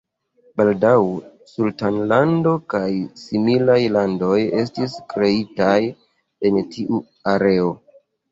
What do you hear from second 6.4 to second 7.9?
en tiu areo.